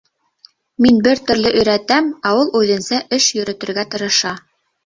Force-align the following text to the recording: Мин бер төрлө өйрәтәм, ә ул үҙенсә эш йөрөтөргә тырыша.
Мин 0.85 0.97
бер 1.07 1.19
төрлө 1.27 1.51
өйрәтәм, 1.59 2.09
ә 2.31 2.33
ул 2.39 2.51
үҙенсә 2.63 3.01
эш 3.19 3.29
йөрөтөргә 3.37 3.89
тырыша. 3.93 4.37